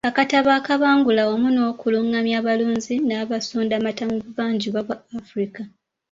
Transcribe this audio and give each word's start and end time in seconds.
Akatabo 0.09 0.49
akabangula 0.59 1.21
wamu 1.29 1.49
n’okulungamya 1.55 2.35
abalunzi 2.41 2.93
n’abasundamata 3.07 4.03
mu 4.11 4.17
buvanjuba 4.23 4.79
bwa 4.85 4.97
Afirika. 5.19 5.61